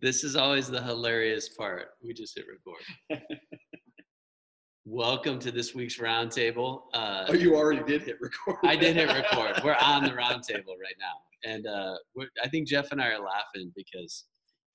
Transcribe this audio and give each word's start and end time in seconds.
This 0.00 0.24
is 0.24 0.36
always 0.36 0.68
the 0.68 0.82
hilarious 0.82 1.50
part. 1.50 1.88
We 2.02 2.12
just 2.14 2.36
hit 2.36 2.46
record. 2.48 3.22
Welcome 4.86 5.38
to 5.40 5.50
this 5.50 5.74
week's 5.74 5.98
roundtable. 5.98 6.82
Uh, 6.92 7.24
Oh, 7.28 7.32
you 7.32 7.54
already 7.56 7.82
did 7.84 8.02
hit 8.02 8.16
record. 8.20 8.58
I 8.64 8.76
did 8.76 8.96
hit 8.96 9.08
record. 9.08 9.62
We're 9.64 9.76
on 9.80 10.02
the 10.04 10.10
roundtable 10.10 10.76
right 10.78 10.96
now, 10.98 11.50
and 11.50 11.66
uh, 11.66 11.94
we're, 12.14 12.26
I 12.42 12.48
think 12.48 12.68
Jeff 12.68 12.92
and 12.92 13.00
I 13.00 13.08
are 13.08 13.20
laughing 13.20 13.72
because 13.74 14.24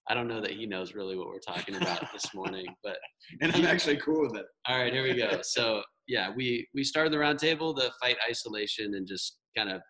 I 0.10 0.16
don't 0.16 0.28
know 0.28 0.42
that 0.42 0.52
he 0.52 0.66
knows 0.66 0.96
really 0.96 1.16
what 1.16 1.28
we're 1.28 1.40
talking 1.40 1.76
about 1.76 2.12
this 2.12 2.26
morning. 2.34 2.66
But 2.84 2.98
and 3.42 3.54
I'm 3.56 3.66
actually 3.66 3.98
cool 3.98 4.22
with 4.22 4.36
it. 4.36 4.46
all 4.68 4.80
right, 4.80 4.92
here 4.92 5.04
we 5.04 5.14
go. 5.16 5.42
So 5.44 5.84
yeah, 6.08 6.32
we 6.36 6.68
we 6.74 6.84
started 6.84 7.14
the 7.14 7.18
roundtable 7.18 7.76
the 7.76 7.92
fight 8.02 8.16
isolation 8.28 8.96
and 8.96 9.06
just 9.06 9.38
kind 9.56 9.70
of 9.70 9.82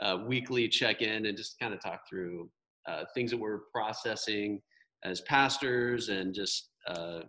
uh, 0.00 0.24
weekly 0.24 0.68
check 0.68 1.02
in 1.02 1.26
and 1.26 1.36
just 1.36 1.58
kind 1.58 1.74
of 1.74 1.82
talk 1.82 2.02
through 2.08 2.48
uh, 2.88 3.04
things 3.14 3.30
that 3.30 3.36
we're 3.36 3.60
processing 3.72 4.60
as 5.04 5.20
pastors 5.22 6.08
and 6.08 6.34
just 6.34 6.70
uh, 6.88 7.20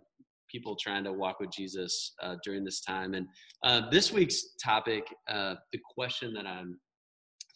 people 0.50 0.76
trying 0.76 1.04
to 1.04 1.12
walk 1.12 1.38
with 1.38 1.50
Jesus 1.50 2.14
uh, 2.22 2.36
during 2.44 2.64
this 2.64 2.80
time. 2.80 3.14
And 3.14 3.26
uh, 3.64 3.88
this 3.90 4.12
week's 4.12 4.54
topic, 4.62 5.04
uh, 5.28 5.54
the 5.72 5.80
question 5.94 6.32
that 6.34 6.46
I'm 6.46 6.78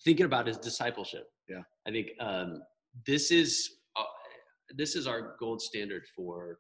thinking 0.05 0.27
about 0.27 0.49
is 0.49 0.59
discipleship. 0.59 1.25
Yeah. 1.49 1.63
I 1.87 1.91
think 1.91 2.09
um, 2.21 2.63
this 3.07 3.31
is 3.31 3.79
uh, 3.97 4.05
this 4.77 4.95
is 4.97 5.07
our 5.07 5.35
gold 5.41 5.61
standard 5.61 6.05
for 6.15 6.59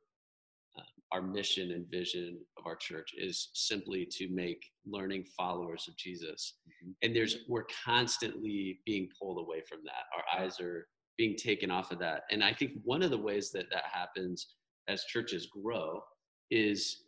our 1.15 1.23
mission 1.23 1.71
and 1.71 1.87
vision 1.91 2.41
of 2.59 2.67
our 2.67 2.75
church 2.75 3.13
is 3.17 3.51
simply 3.55 4.07
to 4.11 4.29
make 4.31 4.61
learning 4.85 5.25
followers 5.37 5.87
of 5.89 5.97
Jesus. 5.97 6.55
Mhm. 6.67 6.95
And 7.03 7.15
there's 7.17 7.37
we're 7.49 7.67
constantly 7.85 8.81
being 8.85 9.09
pulled 9.17 9.39
away 9.39 9.63
from 9.69 9.85
that. 9.85 10.07
Our 10.17 10.41
eyes 10.41 10.59
are 10.61 10.89
being 11.17 11.37
taken 11.37 11.71
off 11.71 11.91
of 11.91 11.99
that. 12.01 12.23
And 12.31 12.43
I 12.43 12.53
think 12.53 12.73
one 12.85 13.03
of 13.03 13.11
the 13.11 13.19
ways 13.19 13.51
that 13.53 13.67
that 13.71 13.85
happens 13.93 14.55
as 14.89 15.05
churches 15.05 15.47
grow 15.47 16.03
is 16.51 17.05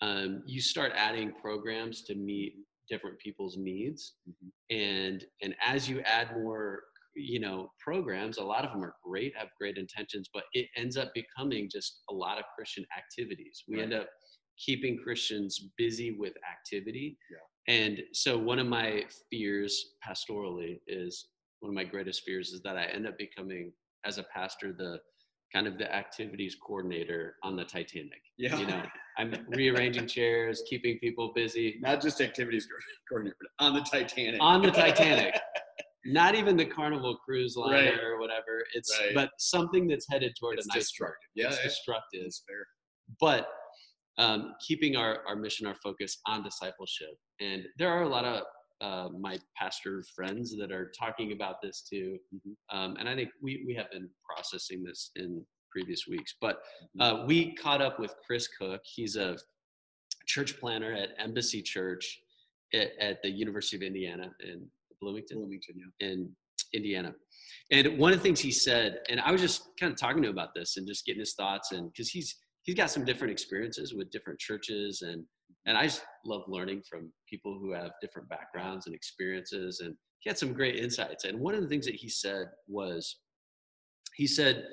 um, 0.00 0.42
you 0.46 0.60
start 0.60 0.92
adding 0.94 1.32
programs 1.32 2.02
to 2.04 2.14
meet 2.14 2.54
different 2.88 3.18
people's 3.18 3.56
needs 3.58 4.14
Mhm. 4.26 4.50
and 4.70 5.26
and 5.42 5.54
as 5.60 5.88
you 5.90 6.00
add 6.02 6.32
more 6.32 6.84
you 7.14 7.38
know 7.38 7.70
programs 7.78 8.38
a 8.38 8.42
lot 8.42 8.64
of 8.64 8.70
them 8.72 8.82
are 8.82 8.94
great 9.04 9.36
have 9.36 9.48
great 9.60 9.76
intentions 9.76 10.30
but 10.32 10.44
it 10.54 10.68
ends 10.74 10.96
up 10.96 11.12
becoming 11.12 11.68
just 11.68 12.02
a 12.08 12.14
lot 12.14 12.38
of 12.38 12.44
christian 12.56 12.86
activities 12.96 13.62
we 13.68 13.82
end 13.82 13.92
up 13.92 14.08
keeping 14.56 14.96
christians 15.04 15.68
busy 15.76 16.16
with 16.18 16.32
activity 16.50 17.18
Yeah. 17.30 17.74
and 17.74 18.02
so 18.14 18.38
one 18.38 18.58
of 18.58 18.66
my 18.66 19.04
fears 19.30 19.96
pastorally 20.02 20.80
is 20.86 21.28
one 21.60 21.70
of 21.70 21.74
my 21.74 21.84
greatest 21.84 22.22
fears 22.24 22.50
is 22.52 22.60
that 22.62 22.76
i 22.76 22.84
end 22.86 23.06
up 23.06 23.16
becoming 23.18 23.72
as 24.04 24.18
a 24.18 24.22
pastor 24.24 24.72
the 24.72 24.98
kind 25.52 25.66
of 25.66 25.78
the 25.78 25.92
activities 25.94 26.56
coordinator 26.64 27.36
on 27.42 27.56
the 27.56 27.64
titanic 27.64 28.20
Yeah. 28.36 28.56
you 28.58 28.66
know 28.66 28.82
i'm 29.18 29.32
rearranging 29.48 30.06
chairs 30.06 30.62
keeping 30.68 30.98
people 30.98 31.32
busy 31.34 31.78
Not 31.80 32.00
just 32.02 32.20
activities 32.20 32.66
coordinator, 33.08 33.36
but 33.40 33.64
on 33.66 33.74
the 33.74 33.80
Titanic. 33.80 34.40
on 34.40 34.62
the 34.62 34.70
Titanic. 34.70 35.34
Not 36.04 36.34
even 36.36 36.56
the 36.56 36.64
Carnival 36.64 37.18
Cruise 37.24 37.54
Liner 37.56 37.90
Right. 37.90 38.00
or 38.02 38.18
whatever. 38.18 38.64
It's 38.72 38.96
Right. 38.98 39.14
but 39.14 39.30
something 39.38 39.86
that's 39.88 40.06
headed 40.08 40.32
toward 40.38 40.56
it's 40.58 40.66
a 40.66 40.68
nice 40.70 40.84
destructive. 40.84 41.28
Yeah, 41.34 41.48
it's 41.48 41.56
yeah. 41.58 41.64
destructive. 41.64 42.20
It's 42.24 42.42
fair. 42.48 42.64
But 43.20 43.48
um, 44.16 44.54
keeping 44.66 44.96
our, 44.96 45.22
our 45.26 45.36
mission, 45.36 45.66
our 45.66 45.74
focus 45.82 46.18
on 46.26 46.42
discipleship. 46.42 47.10
And 47.40 47.64
there 47.78 47.90
are 47.90 48.02
a 48.02 48.08
lot 48.08 48.24
of 48.24 48.44
uh, 48.80 49.08
my 49.18 49.38
pastor 49.56 50.04
friends 50.14 50.56
that 50.56 50.70
are 50.70 50.92
talking 50.98 51.32
about 51.32 51.60
this 51.60 51.82
too. 51.82 52.18
Mhm. 52.34 52.54
Um, 52.70 52.96
and 52.98 53.08
I 53.08 53.14
think 53.14 53.30
we, 53.42 53.64
we 53.66 53.74
have 53.74 53.90
been 53.90 54.08
processing 54.24 54.84
this 54.84 55.10
in 55.16 55.44
previous 55.70 56.06
weeks. 56.06 56.34
But 56.40 56.62
Mhm. 56.96 57.00
uh, 57.22 57.26
we 57.26 57.54
caught 57.54 57.82
up 57.82 57.98
with 57.98 58.14
Chris 58.26 58.48
Cook. 58.48 58.80
He's 58.84 59.16
a 59.16 59.36
church 60.26 60.58
planter 60.58 60.92
at 60.92 61.10
Embassy 61.18 61.62
Church 61.62 62.22
at, 62.72 62.96
at 62.98 63.22
the 63.22 63.30
University 63.30 63.76
of 63.76 63.82
Indiana 63.82 64.30
in 64.40 64.70
Bloomington 65.00 65.38
Bloomington, 65.38 65.76
yeah. 65.78 66.08
in 66.08 66.36
Indiana. 66.72 67.14
And 67.70 67.98
one 67.98 68.12
of 68.12 68.18
the 68.18 68.22
things 68.22 68.40
he 68.40 68.50
said, 68.50 69.00
and 69.08 69.20
I 69.20 69.32
was 69.32 69.40
just 69.40 69.62
kind 69.78 69.92
of 69.92 69.98
talking 69.98 70.22
to 70.22 70.28
him 70.28 70.34
about 70.34 70.54
this 70.54 70.76
and 70.76 70.86
just 70.86 71.04
getting 71.06 71.20
his 71.20 71.34
thoughts 71.34 71.72
and 71.72 71.90
because 71.92 72.10
he's 72.10 72.36
he's 72.62 72.74
got 72.74 72.90
some 72.90 73.04
different 73.04 73.30
experiences 73.32 73.94
with 73.94 74.10
different 74.10 74.38
churches 74.38 75.02
and 75.02 75.24
and 75.66 75.76
I 75.76 75.84
just 75.84 76.02
love 76.24 76.42
learning 76.48 76.82
from 76.88 77.12
people 77.28 77.58
who 77.58 77.72
have 77.72 77.92
different 78.00 78.28
backgrounds 78.28 78.86
and 78.86 78.94
experiences 78.94 79.80
and 79.80 79.94
he 80.20 80.30
had 80.30 80.38
some 80.38 80.52
great 80.52 80.76
insights. 80.76 81.24
And 81.24 81.38
one 81.38 81.54
of 81.54 81.62
the 81.62 81.68
things 81.68 81.86
that 81.86 81.94
he 81.94 82.08
said 82.08 82.46
was 82.66 83.18
he 84.16 84.26
said 84.26 84.64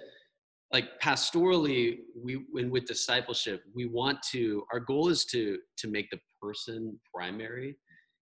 like 0.73 0.85
pastorally 1.01 1.99
we 2.21 2.45
when 2.51 2.71
with 2.71 2.85
discipleship 2.85 3.63
we 3.75 3.85
want 3.85 4.21
to 4.23 4.63
our 4.73 4.79
goal 4.79 5.09
is 5.09 5.23
to 5.25 5.59
to 5.77 5.87
make 5.87 6.09
the 6.09 6.19
person 6.41 6.99
primary 7.13 7.75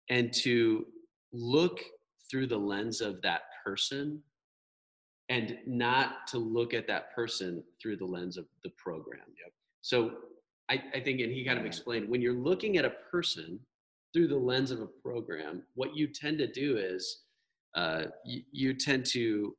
and 0.10 0.34
to 0.34 0.86
look 1.32 1.80
through 2.30 2.48
the 2.48 2.58
lens 2.58 3.02
of 3.02 3.22
that 3.22 3.42
person 3.64 4.22
and 5.30 5.58
not 5.66 6.28
to 6.28 6.38
look 6.38 6.74
at 6.74 6.88
that 6.88 7.14
person 7.16 7.64
through 7.82 7.96
the 7.96 8.06
lens 8.06 8.38
of 8.38 8.46
the 8.64 8.72
program. 8.78 9.22
Yep. 9.44 9.54
So 9.82 10.12
I, 10.70 10.82
I 10.94 11.00
think, 11.00 11.20
and 11.22 11.32
he 11.32 11.44
kind 11.46 11.60
of 11.60 11.66
explained 11.66 12.10
when 12.10 12.22
you're 12.22 12.34
looking 12.34 12.78
at 12.78 12.86
a 12.86 12.94
person 13.12 13.60
through 14.14 14.28
the 14.28 14.38
lens 14.38 14.72
of 14.72 14.80
a 14.82 14.88
program, 14.88 15.64
what 15.76 15.96
you 15.96 16.08
tend 16.08 16.38
to 16.38 16.48
do 16.48 16.78
is 16.78 17.24
uh, 17.76 18.04
you, 18.26 18.42
you 18.52 18.74
tend 18.74 19.06
to 19.08 19.56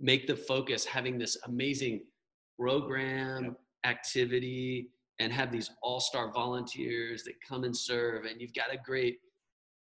make 0.00 0.26
the 0.26 0.36
focus 0.36 0.84
having 0.84 1.18
this 1.18 1.36
amazing 1.46 2.02
program 2.58 3.44
Yep. 3.44 3.54
activity 3.84 4.90
and 5.18 5.32
have 5.32 5.50
these 5.52 5.70
all-star 5.82 6.32
volunteers 6.32 7.22
that 7.24 7.34
come 7.46 7.64
and 7.64 7.76
serve 7.76 8.24
and 8.24 8.40
you've 8.40 8.54
got 8.54 8.72
a 8.72 8.76
great 8.76 9.18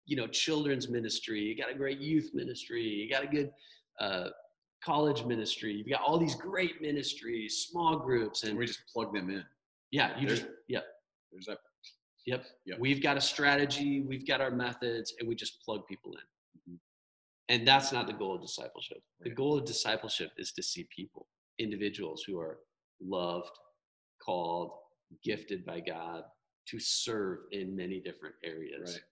you 0.07 0.17
know 0.17 0.27
children's 0.27 0.89
ministry 0.89 1.41
you 1.41 1.57
got 1.57 1.71
a 1.71 1.75
great 1.75 1.99
youth 2.01 2.31
ministry 2.35 2.83
you 2.83 3.09
got 3.09 3.25
a 3.25 3.27
good 3.27 3.51
uh, 4.01 4.29
college 4.85 5.25
ministry 5.25 5.73
you've 5.73 5.89
got 5.89 6.03
all 6.03 6.19
these 6.19 6.35
great 6.35 6.83
ministries 6.83 7.67
small 7.71 7.97
groups 7.99 8.43
and 8.43 8.51
And 8.51 8.59
we 8.59 8.67
just 8.67 8.83
plug 8.93 9.15
them 9.15 9.31
in. 9.31 9.45
Yeah 9.99 10.09
you 10.19 10.27
There's- 10.27 10.41
just 10.43 10.53
yep 10.69 10.85
There's 11.33 11.47
that. 11.47 11.59
Yep. 12.27 12.47
Yep. 12.65 12.79
We've 12.79 13.03
got 13.03 13.17
a 13.19 13.21
strategy, 13.21 14.01
we've 14.01 14.27
got 14.27 14.41
our 14.41 14.51
methods, 14.51 15.15
and 15.19 15.29
we 15.29 15.35
just 15.35 15.61
plug 15.63 15.87
people 15.87 16.13
in. 16.17 16.73
Mhm. 16.75 16.79
And 17.51 17.69
that's 17.69 17.93
not 17.93 18.07
the 18.07 18.15
goal 18.15 18.35
of 18.37 18.41
discipleship. 18.41 19.03
The 19.21 19.29
goal 19.29 19.59
of 19.59 19.67
discipleship 19.67 20.31
is 20.39 20.51
to 20.53 20.63
see 20.63 20.85
people, 20.85 21.29
individuals 21.59 22.23
who 22.27 22.39
are 22.41 22.61
loved, 23.01 23.55
called, 24.25 24.71
gifted 25.23 25.67
by 25.67 25.81
God 25.81 26.25
to 26.71 26.79
serve 26.81 27.41
in 27.53 27.77
many 27.77 28.01
different 28.01 28.37
areas. 28.43 28.95
Right. 28.95 29.05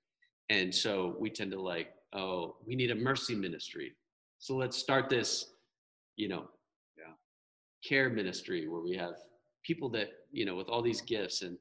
And 0.59 0.75
so 0.75 1.15
we 1.21 1.29
tend 1.29 1.51
to 1.53 1.61
like, 1.61 1.89
oh, 2.15 2.57
we 2.67 2.75
need 2.77 2.91
a 2.93 2.95
mercy 3.11 3.35
ministry. 3.35 3.95
So 4.39 4.57
let's 4.57 4.77
start 4.79 5.11
this, 5.11 5.53
you 6.17 6.29
know, 6.29 6.49
Yeah. 6.97 7.13
care 7.85 8.09
ministry 8.09 8.69
where 8.69 8.81
we 8.81 8.93
have 8.97 9.17
people 9.63 9.89
that, 9.91 10.09
you 10.31 10.45
know, 10.45 10.57
with 10.57 10.69
all 10.69 10.83
these 10.83 11.01
gifts 11.01 11.43
and 11.43 11.57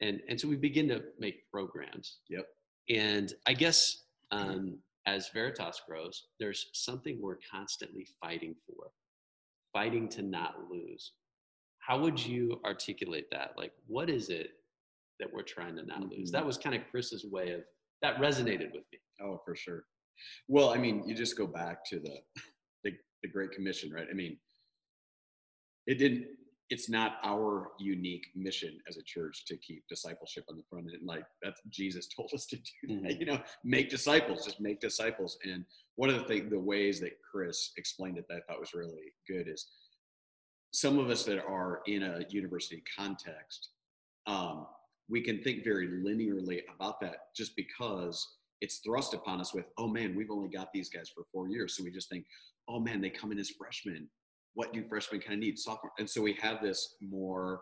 and 0.00 0.20
and 0.28 0.40
so 0.40 0.48
we 0.48 0.56
begin 0.56 0.88
to 0.88 1.02
make 1.18 1.50
programs. 1.50 2.18
Yep. 2.28 2.46
And 2.88 3.32
I 3.46 3.52
guess 3.52 4.04
um, 4.30 4.78
as 5.06 5.30
Veritas 5.32 5.80
grows, 5.88 6.26
there's 6.38 6.70
something 6.72 7.18
we're 7.20 7.38
constantly 7.50 8.06
fighting 8.20 8.54
for, 8.66 8.90
fighting 9.72 10.08
to 10.10 10.22
not 10.22 10.56
lose. 10.70 11.12
How 11.78 11.98
would 11.98 12.24
you 12.24 12.60
articulate 12.64 13.30
that? 13.30 13.52
Like, 13.56 13.72
what 13.86 14.10
is 14.10 14.28
it 14.28 14.50
that 15.20 15.32
we're 15.32 15.42
trying 15.42 15.76
to 15.76 15.86
not 15.86 16.10
lose? 16.10 16.30
That 16.30 16.44
was 16.44 16.58
kind 16.58 16.76
of 16.76 16.82
Chris's 16.90 17.24
way 17.24 17.52
of 17.52 17.62
that 18.02 18.18
resonated 18.18 18.72
with 18.72 18.84
me. 18.92 18.98
Oh, 19.22 19.40
for 19.44 19.56
sure. 19.56 19.84
Well, 20.46 20.70
I 20.70 20.76
mean, 20.76 21.02
you 21.06 21.14
just 21.14 21.38
go 21.38 21.46
back 21.46 21.84
to 21.86 21.98
the, 21.98 22.18
the 22.84 22.92
the 23.22 23.28
Great 23.28 23.52
Commission, 23.52 23.90
right? 23.92 24.06
I 24.10 24.14
mean, 24.14 24.38
it 25.86 25.98
didn't. 25.98 26.26
It's 26.70 26.88
not 26.90 27.16
our 27.24 27.70
unique 27.78 28.26
mission 28.34 28.78
as 28.88 28.98
a 28.98 29.02
church 29.02 29.46
to 29.46 29.56
keep 29.56 29.84
discipleship 29.88 30.44
on 30.50 30.56
the 30.56 30.62
front 30.68 30.86
end. 30.92 31.06
Like 31.06 31.24
that's 31.42 31.60
Jesus 31.70 32.08
told 32.16 32.30
us 32.34 32.46
to 32.46 32.56
do 32.56 33.00
that. 33.02 33.12
Mhm. 33.12 33.20
You 33.20 33.26
know, 33.26 33.40
make 33.64 33.88
disciples, 33.88 34.44
just 34.44 34.60
make 34.60 34.80
disciples. 34.80 35.38
And 35.44 35.64
one 35.96 36.10
of 36.10 36.16
the 36.16 36.24
thing, 36.24 36.50
the 36.50 36.58
ways 36.58 37.00
that 37.00 37.18
Chris 37.30 37.72
explained 37.76 38.18
it 38.18 38.26
that 38.28 38.36
I 38.36 38.40
thought 38.40 38.60
was 38.60 38.74
really 38.74 39.12
good 39.26 39.48
is 39.48 39.66
some 40.70 40.98
of 40.98 41.08
us 41.08 41.24
that 41.24 41.42
are 41.44 41.80
in 41.86 42.02
a 42.02 42.24
university 42.28 42.82
context, 42.96 43.70
um, 44.26 44.66
we 45.08 45.22
can 45.22 45.42
think 45.42 45.64
very 45.64 45.88
linearly 45.88 46.60
about 46.74 47.00
that 47.00 47.34
just 47.34 47.56
because 47.56 48.28
it's 48.60 48.78
thrust 48.78 49.14
upon 49.14 49.40
us 49.40 49.54
with, 49.54 49.64
oh 49.78 49.88
man, 49.88 50.14
we've 50.14 50.30
only 50.30 50.48
got 50.48 50.72
these 50.72 50.90
guys 50.90 51.08
for 51.08 51.24
four 51.32 51.48
years. 51.48 51.76
So 51.76 51.82
we 51.84 51.90
just 51.90 52.10
think, 52.10 52.26
oh 52.68 52.78
man, 52.80 53.00
they 53.00 53.08
come 53.08 53.32
in 53.32 53.38
as 53.38 53.50
freshmen. 53.50 54.08
What 54.54 54.72
do 54.72 54.84
freshmen 54.88 55.20
kind 55.20 55.34
of 55.34 55.40
need? 55.40 55.58
Sophomore. 55.58 55.92
And 55.98 56.08
so 56.08 56.20
we 56.20 56.36
have 56.40 56.62
this 56.62 56.96
more 57.00 57.60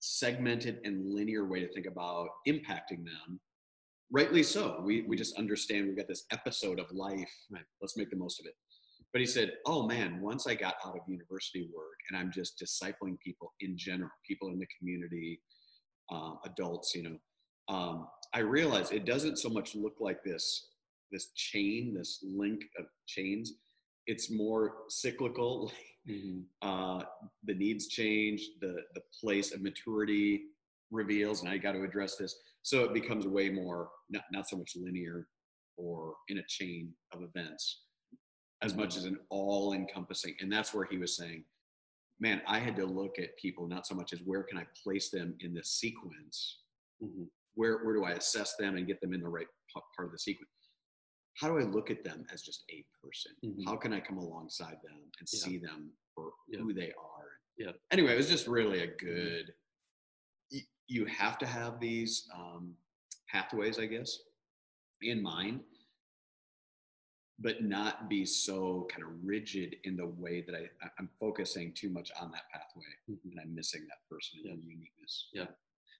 segmented 0.00 0.80
and 0.84 1.12
linear 1.12 1.46
way 1.46 1.60
to 1.60 1.72
think 1.72 1.86
about 1.86 2.28
impacting 2.48 3.04
them. 3.04 3.40
Rightly 4.10 4.42
so. 4.42 4.80
We, 4.84 5.02
we 5.02 5.16
just 5.16 5.36
understand 5.36 5.86
we've 5.86 5.96
got 5.96 6.08
this 6.08 6.24
episode 6.32 6.80
of 6.80 6.90
life. 6.90 7.32
Right. 7.50 7.62
Let's 7.80 7.96
make 7.96 8.10
the 8.10 8.16
most 8.16 8.40
of 8.40 8.46
it. 8.46 8.54
But 9.12 9.20
he 9.20 9.26
said, 9.26 9.52
"Oh 9.66 9.86
man, 9.86 10.20
once 10.20 10.46
I 10.46 10.54
got 10.54 10.76
out 10.84 10.94
of 10.94 11.02
university 11.08 11.68
work 11.74 11.98
and 12.08 12.18
I'm 12.18 12.30
just 12.30 12.62
discipling 12.62 13.18
people 13.24 13.52
in 13.60 13.76
general, 13.76 14.10
people 14.26 14.48
in 14.48 14.58
the 14.58 14.68
community, 14.78 15.40
uh, 16.12 16.34
adults, 16.44 16.94
you 16.94 17.02
know, 17.02 17.74
um, 17.74 18.06
I 18.32 18.40
realized 18.40 18.92
it 18.92 19.06
doesn't 19.06 19.38
so 19.38 19.48
much 19.48 19.74
look 19.74 19.94
like 20.00 20.22
this 20.24 20.70
this 21.12 21.32
chain, 21.34 21.94
this 21.94 22.20
link 22.22 22.62
of 22.78 22.86
chains. 23.06 23.54
It's 24.06 24.30
more 24.30 24.74
cyclical. 24.88 25.72
Mm-hmm. 26.08 26.40
Uh, 26.62 27.02
the 27.44 27.54
needs 27.54 27.88
change, 27.88 28.42
the 28.60 28.76
the 28.94 29.02
place 29.20 29.52
of 29.52 29.60
maturity 29.60 30.42
reveals, 30.90 31.40
and 31.40 31.48
I 31.50 31.58
got 31.58 31.72
to 31.72 31.82
address 31.82 32.16
this. 32.16 32.34
So 32.62 32.84
it 32.84 32.94
becomes 32.94 33.26
way 33.26 33.50
more 33.50 33.90
not 34.08 34.24
not 34.32 34.48
so 34.48 34.56
much 34.56 34.72
linear 34.76 35.26
or 35.76 36.14
in 36.28 36.38
a 36.38 36.42
chain 36.48 36.92
of 37.12 37.22
events 37.22 37.82
as 38.62 38.74
much 38.74 38.96
as 38.96 39.04
an 39.04 39.18
all 39.30 39.72
encompassing. 39.72 40.34
And 40.40 40.52
that's 40.52 40.74
where 40.74 40.84
he 40.84 40.98
was 40.98 41.16
saying, 41.16 41.44
man, 42.20 42.42
I 42.46 42.58
had 42.58 42.76
to 42.76 42.84
look 42.84 43.18
at 43.18 43.38
people 43.38 43.66
not 43.66 43.86
so 43.86 43.94
much 43.94 44.12
as 44.12 44.20
where 44.26 44.42
can 44.42 44.58
I 44.58 44.66
place 44.84 45.08
them 45.10 45.34
in 45.40 45.54
the 45.54 45.64
sequence, 45.64 46.58
Mm-hmm. 47.02 47.24
where 47.54 47.78
where 47.82 47.94
do 47.94 48.04
I 48.04 48.12
assess 48.12 48.56
them 48.56 48.76
and 48.76 48.86
get 48.86 49.00
them 49.00 49.14
in 49.14 49.22
the 49.22 49.28
right 49.28 49.46
part 49.96 50.06
of 50.06 50.12
the 50.12 50.18
sequence. 50.18 50.50
How 51.40 51.48
do 51.48 51.58
I 51.58 51.62
look 51.62 51.90
at 51.90 52.04
them 52.04 52.26
as 52.30 52.42
just 52.42 52.64
a 52.70 52.84
person? 53.02 53.32
Mhm. 53.42 53.64
How 53.64 53.76
can 53.76 53.94
I 53.94 54.00
come 54.00 54.18
alongside 54.18 54.82
them 54.82 55.10
and 55.18 55.28
Yeah. 55.32 55.40
see 55.40 55.56
them 55.58 55.96
for 56.14 56.34
Yeah. 56.48 56.60
who 56.60 56.74
they 56.74 56.92
are? 56.92 57.40
Yeah. 57.56 57.72
Anyway, 57.90 58.12
it 58.12 58.16
was 58.16 58.28
just 58.28 58.46
really 58.46 58.80
a 58.80 58.86
good. 58.86 59.54
y- 60.52 60.66
You 60.88 61.06
have 61.06 61.38
to 61.38 61.46
have 61.46 61.80
these 61.80 62.28
um, 62.34 62.76
pathways, 63.28 63.78
I 63.78 63.86
guess, 63.86 64.18
in 65.00 65.22
mind, 65.22 65.64
but 67.38 67.62
not 67.62 68.08
be 68.10 68.26
so 68.26 68.84
kind 68.90 69.02
of 69.04 69.24
rigid 69.24 69.76
in 69.84 69.96
the 69.96 70.06
way 70.06 70.42
that 70.42 70.54
I, 70.54 70.68
I'm 70.98 71.08
focusing 71.18 71.72
too 71.72 71.88
much 71.88 72.10
on 72.20 72.30
that 72.32 72.50
pathway 72.50 72.92
Mhm. 73.08 73.30
and 73.30 73.40
I'm 73.40 73.54
missing 73.54 73.86
that 73.86 74.06
person 74.10 74.40
and 74.40 74.46
Yeah. 74.48 74.54
their 74.56 74.62
uniqueness. 74.64 75.28
Yeah. 75.32 75.54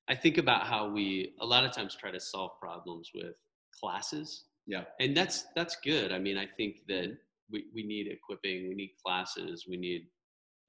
I 0.09 0.17
think 0.17 0.37
about 0.39 0.67
how 0.67 0.91
we 0.91 1.35
a 1.39 1.47
lot 1.47 1.65
of 1.65 1.73
times 1.73 1.95
try 1.95 2.11
to 2.11 2.21
solve 2.21 2.59
problems 2.59 3.13
with 3.15 3.37
classes. 3.71 4.50
Yeah. 4.71 4.85
And 5.01 5.17
that's 5.17 5.47
that's 5.57 5.77
good. 5.85 6.13
I 6.13 6.19
mean, 6.19 6.39
I 6.39 6.47
think 6.47 6.87
that 6.87 7.17
we, 7.51 7.65
we 7.75 7.83
need 7.83 8.07
equipping, 8.07 8.69
we 8.69 8.75
need 8.77 8.93
classes, 9.05 9.67
we 9.69 9.77
need 9.77 10.07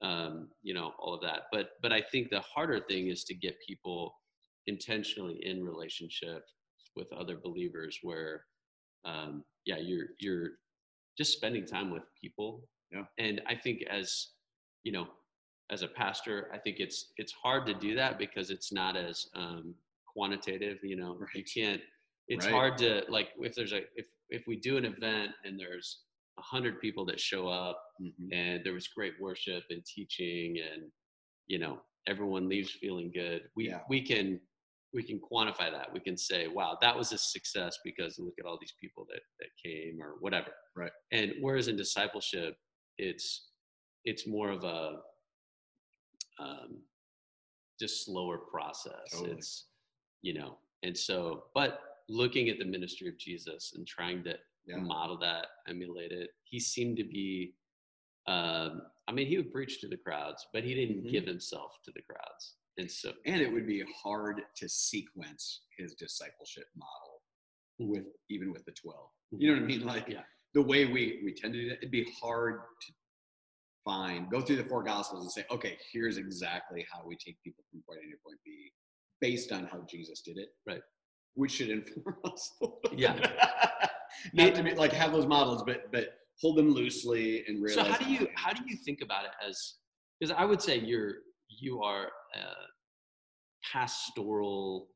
um, 0.02 0.48
you 0.64 0.74
know, 0.74 0.92
all 0.98 1.14
of 1.14 1.20
that. 1.22 1.42
But 1.52 1.70
but 1.80 1.92
I 1.92 2.02
think 2.02 2.28
the 2.28 2.40
harder 2.40 2.80
thing 2.80 3.08
is 3.08 3.22
to 3.24 3.34
get 3.34 3.54
people 3.66 4.14
intentionally 4.66 5.38
in 5.46 5.64
relationship 5.64 6.44
with 6.96 7.12
other 7.12 7.36
believers 7.36 7.98
where 8.02 8.44
um 9.04 9.44
yeah, 9.64 9.78
you're 9.78 10.08
you're 10.18 10.50
just 11.16 11.32
spending 11.34 11.64
time 11.64 11.90
with 11.90 12.02
people. 12.20 12.68
Yeah. 12.90 13.04
And 13.18 13.40
I 13.46 13.54
think 13.54 13.82
as 13.88 14.30
you 14.82 14.90
know, 14.90 15.06
as 15.70 15.82
a 15.82 15.88
pastor, 15.88 16.50
I 16.52 16.58
think 16.58 16.78
it's 16.80 17.12
it's 17.16 17.32
hard 17.32 17.66
to 17.66 17.74
do 17.74 17.94
that 17.94 18.18
because 18.18 18.50
it's 18.50 18.72
not 18.72 18.96
as 18.96 19.26
um, 19.36 19.74
quantitative. 20.12 20.78
You 20.82 20.96
know, 20.96 21.18
you 21.34 21.44
can't. 21.44 21.80
It's 22.32 22.46
Right. 22.46 22.54
hard 22.54 22.78
to 22.78 23.04
like 23.10 23.28
if 23.38 23.54
there's 23.54 23.72
a 23.74 23.82
if 23.94 24.06
if 24.30 24.46
we 24.46 24.56
do 24.56 24.78
an 24.78 24.86
event 24.86 25.32
and 25.44 25.60
there's 25.60 26.04
a 26.38 26.42
hundred 26.42 26.80
people 26.80 27.04
that 27.06 27.20
show 27.20 27.46
up 27.46 27.78
Mhm. 28.00 28.32
and 28.32 28.64
there 28.64 28.72
was 28.72 28.88
great 28.88 29.20
worship 29.20 29.64
and 29.68 29.84
teaching 29.84 30.58
and 30.58 30.90
you 31.46 31.58
know 31.58 31.82
everyone 32.06 32.48
leaves 32.48 32.70
feeling 32.72 33.12
good. 33.12 33.50
We 33.54 33.68
Yeah. 33.68 33.82
we 33.90 34.00
can 34.02 34.40
we 34.94 35.02
can 35.02 35.20
quantify 35.20 35.70
that. 35.70 35.90
We 35.92 36.00
can 36.00 36.16
say, 36.18 36.48
wow, 36.48 36.76
that 36.82 36.94
was 36.96 37.12
a 37.12 37.18
success 37.18 37.78
because 37.84 38.18
look 38.18 38.34
at 38.38 38.44
all 38.46 38.58
these 38.58 38.74
people 38.80 39.04
that 39.10 39.22
that 39.40 39.50
came 39.62 40.00
or 40.02 40.16
whatever. 40.20 40.54
Right. 40.74 40.92
And 41.10 41.34
whereas 41.40 41.68
in 41.68 41.76
discipleship, 41.76 42.56
it's 42.96 43.50
it's 44.04 44.26
more 44.26 44.50
of 44.50 44.64
a 44.64 45.02
um, 46.38 46.82
just 47.78 48.04
slower 48.06 48.38
process. 48.38 49.10
Totally. 49.12 49.32
It's 49.32 49.68
you 50.22 50.32
know, 50.34 50.58
and 50.82 50.96
so 50.96 51.50
but 51.54 51.91
looking 52.12 52.48
at 52.50 52.58
the 52.58 52.64
ministry 52.64 53.08
of 53.08 53.18
Jesus 53.18 53.72
and 53.74 53.86
trying 53.86 54.22
to 54.24 54.38
Yeah. 54.64 54.76
model 54.76 55.16
that, 55.18 55.46
emulate 55.66 56.12
it. 56.12 56.30
He 56.44 56.60
seemed 56.60 56.96
to 56.98 57.04
be. 57.04 57.54
Um, 58.26 58.82
I 59.08 59.12
mean, 59.12 59.26
he 59.26 59.36
would 59.36 59.50
preach 59.50 59.80
to 59.80 59.88
the 59.88 59.96
crowds, 59.96 60.46
but 60.52 60.62
he 60.62 60.74
didn't 60.74 61.02
Mhm. 61.04 61.10
give 61.10 61.26
himself 61.26 61.82
to 61.82 61.90
the 61.90 62.02
crowds, 62.02 62.56
and 62.76 62.88
so 62.88 63.12
And 63.24 63.42
it 63.42 63.52
would 63.52 63.66
be 63.66 63.80
hard 63.80 64.46
to 64.54 64.68
sequence 64.68 65.64
his 65.76 65.96
discipleship 65.96 66.68
model 66.76 67.22
with 67.78 68.06
even 68.28 68.52
with 68.52 68.64
the 68.64 68.70
12. 68.72 69.10
You 69.32 69.48
know 69.48 69.54
what 69.54 69.62
I 69.64 69.66
mean? 69.66 69.84
Like 69.84 70.06
Yeah. 70.06 70.24
the 70.52 70.62
way 70.62 70.84
we, 70.86 71.20
we 71.24 71.34
tend 71.34 71.54
to 71.54 71.60
do 71.62 71.68
that, 71.70 71.78
it'd 71.78 71.90
be 71.90 72.04
hard 72.12 72.60
to 72.82 72.92
find, 73.84 74.30
go 74.30 74.40
through 74.40 74.56
the 74.56 74.64
four 74.68 74.84
gospels 74.84 75.22
and 75.22 75.32
say, 75.32 75.44
okay, 75.50 75.76
here's 75.90 76.16
exactly 76.16 76.84
how 76.92 77.04
we 77.04 77.16
take 77.16 77.42
people 77.42 77.64
from 77.70 77.82
point 77.82 78.00
A 78.04 78.10
to 78.10 78.16
point 78.18 78.38
B 78.44 78.72
based 79.20 79.50
on 79.50 79.66
how 79.66 79.80
Jesus 79.82 80.20
did 80.20 80.38
it. 80.38 80.54
Right. 80.64 80.82
Which 81.34 81.52
should 81.52 81.70
inform 81.70 82.16
us. 82.24 82.52
Yeah. 82.94 83.14
Not 84.34 84.54
to 84.54 84.62
be 84.62 84.74
like 84.74 84.92
have 84.92 85.12
those 85.12 85.26
models, 85.26 85.62
but 85.66 85.90
but 85.92 86.08
hold 86.40 86.56
them 86.56 86.70
loosely 86.72 87.44
and 87.46 87.68
So 87.70 87.82
how 87.84 87.96
do 87.98 88.10
you 88.10 88.28
how 88.34 88.52
do 88.52 88.62
you 88.66 88.76
think 88.76 89.00
about 89.02 89.24
it 89.24 89.30
as 89.46 89.74
because 90.20 90.34
I 90.36 90.44
would 90.44 90.60
say 90.62 90.78
you're 90.78 91.14
you 91.48 91.82
are 91.82 92.06
a 92.34 92.44
pastoral 93.72 94.88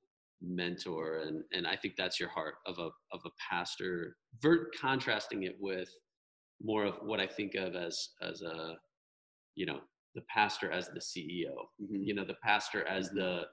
mentor 0.42 1.18
and 1.20 1.42
and 1.52 1.66
I 1.66 1.76
think 1.76 1.94
that's 1.96 2.20
your 2.20 2.28
heart 2.28 2.54
of 2.66 2.78
a 2.78 2.90
of 3.12 3.20
a 3.24 3.30
pastor 3.50 4.16
ver- 4.42 4.70
contrasting 4.78 5.44
it 5.44 5.56
with 5.58 5.88
more 6.62 6.84
of 6.84 6.96
what 7.02 7.20
I 7.20 7.26
think 7.26 7.54
of 7.54 7.74
as 7.74 8.10
as 8.22 8.42
a 8.42 8.74
you 9.54 9.66
know 9.66 9.80
the 10.14 10.22
pastor 10.28 10.70
as 10.70 10.88
the 10.88 11.00
CEO 11.00 11.54
Mhm. 11.82 12.04
you 12.06 12.14
know 12.14 12.24
the 12.24 12.36
pastor 12.42 12.86
as 12.86 13.10
the 13.10 13.46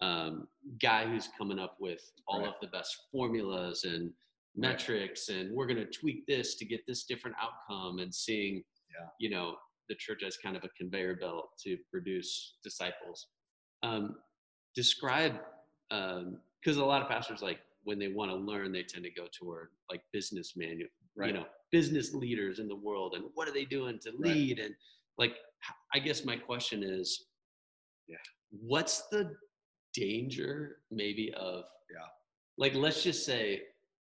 um, 0.00 0.48
guy 0.80 1.06
who's 1.06 1.28
coming 1.38 1.58
up 1.58 1.76
with 1.80 2.10
all 2.26 2.40
Right. 2.40 2.48
of 2.48 2.54
the 2.60 2.66
best 2.68 2.96
formulas 3.12 3.84
and 3.84 4.12
Right. 4.56 4.68
metrics 4.70 5.28
and 5.30 5.52
we're 5.52 5.66
going 5.66 5.78
to 5.84 5.90
tweak 5.90 6.26
this 6.26 6.54
to 6.56 6.64
get 6.64 6.86
this 6.86 7.04
different 7.04 7.36
outcome 7.40 7.98
and 7.98 8.14
seeing 8.14 8.64
Yeah. 8.90 9.08
you 9.18 9.30
know 9.30 9.58
the 9.88 9.94
church 9.96 10.22
as 10.22 10.36
kind 10.36 10.56
of 10.56 10.64
a 10.64 10.68
conveyor 10.70 11.16
belt 11.16 11.58
to 11.64 11.76
produce 11.90 12.54
disciples 12.62 13.26
um, 13.82 14.16
describe 14.74 15.40
because 15.88 16.76
a 16.76 16.84
lot 16.84 17.02
of 17.02 17.08
pastors 17.08 17.42
like 17.42 17.60
when 17.82 17.98
they 17.98 18.08
want 18.08 18.30
to 18.30 18.36
learn 18.36 18.72
they 18.72 18.82
tend 18.82 19.04
to 19.04 19.10
go 19.10 19.26
toward 19.32 19.70
like 19.90 20.02
business 20.12 20.56
manual 20.56 20.88
Right. 21.16 21.28
you 21.28 21.32
know 21.34 21.46
business 21.70 22.12
leaders 22.14 22.58
in 22.60 22.66
the 22.68 22.74
world 22.76 23.14
and 23.14 23.24
what 23.34 23.46
are 23.48 23.52
they 23.52 23.64
doing 23.64 23.98
to 24.00 24.10
Right. 24.12 24.20
lead 24.36 24.58
and 24.60 24.74
like 25.18 25.36
i 25.92 25.98
guess 25.98 26.24
my 26.24 26.36
question 26.36 26.82
is 26.84 27.26
Yeah. 28.08 28.16
what's 28.50 29.08
the 29.08 29.36
danger 29.94 30.78
maybe 30.90 31.32
of 31.34 31.64
Yeah. 31.90 32.06
like 32.58 32.74
let's 32.74 33.02
just 33.02 33.24
say 33.24 33.62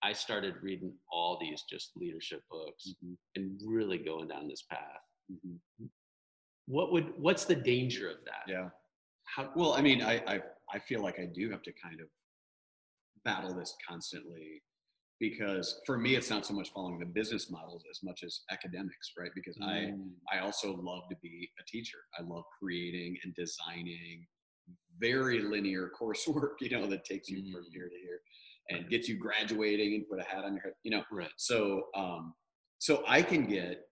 i 0.04 0.12
started 0.14 0.56
reading 0.62 0.94
all 1.12 1.38
these 1.40 1.64
just 1.70 1.92
leadership 1.96 2.42
books 2.50 2.94
Mhm. 3.04 3.18
and 3.36 3.62
really 3.66 3.98
going 3.98 4.28
down 4.28 4.48
this 4.48 4.64
path 4.64 5.02
Mhm. 5.32 5.60
what 6.66 6.92
would 6.92 7.18
what's 7.20 7.46
the 7.46 7.56
danger 7.56 8.10
of 8.10 8.18
that 8.26 8.44
Yeah. 8.48 8.70
how 9.36 9.52
Well, 9.56 9.74
I 9.74 9.82
mean, 9.82 10.02
I, 10.02 10.16
I 10.34 10.42
I 10.76 10.80
feel 10.80 11.02
like 11.02 11.20
I 11.20 11.26
do 11.26 11.50
have 11.52 11.62
to 11.64 11.74
kind 11.74 12.00
of 12.02 12.08
battle 13.24 13.54
this 13.56 13.76
constantly 13.88 14.62
because 15.20 15.82
for 15.86 15.98
me, 15.98 16.16
it's 16.16 16.30
not 16.30 16.46
so 16.46 16.54
much 16.54 16.70
following 16.72 17.00
the 17.00 17.06
business 17.06 17.50
models 17.50 17.84
as 17.90 18.02
much 18.04 18.24
as 18.24 18.42
academics, 18.52 19.14
right? 19.18 19.32
Because 19.34 19.58
I 19.62 19.94
Mm, 19.96 20.12
I 20.32 20.40
also 20.40 20.76
love 20.76 21.04
to 21.10 21.16
be 21.22 21.50
a 21.60 21.64
teacher. 21.64 22.00
I 22.20 22.24
love 22.24 22.44
creating 22.60 23.18
and 23.24 23.34
designing 23.36 24.28
very 25.00 25.42
linear 25.42 25.92
coursework, 26.00 26.54
you 26.62 26.70
know, 26.70 26.86
that 26.88 27.06
takes 27.06 27.30
you 27.30 27.38
from 27.52 27.64
Mm. 27.64 27.72
here 27.72 27.90
to 27.90 27.96
here 27.96 28.22
and 28.70 28.90
gets 28.90 29.08
you 29.08 29.18
graduating 29.18 29.94
and 29.96 30.08
put 30.08 30.20
a 30.20 30.24
hat 30.24 30.44
on 30.44 30.54
your 30.54 30.64
head, 30.64 30.74
you 30.84 30.92
know. 30.92 31.04
right 31.12 31.30
So 31.38 31.88
um, 31.96 32.34
so 32.80 33.04
I 33.08 33.22
can 33.22 33.46
get 33.46 33.88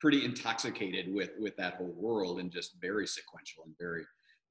pretty 0.00 0.24
intoxicated 0.24 1.12
with 1.12 1.30
with 1.38 1.56
that 1.56 1.74
whole 1.74 1.94
world 1.96 2.40
and 2.40 2.50
just 2.50 2.72
very 2.80 3.06
sequential 3.06 3.64
and 3.64 3.74
very 3.78 4.04